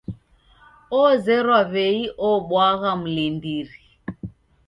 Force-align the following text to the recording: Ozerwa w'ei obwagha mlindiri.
Ozerwa 1.01 1.59
w'ei 1.71 2.01
obwagha 2.29 2.91
mlindiri. 3.01 3.77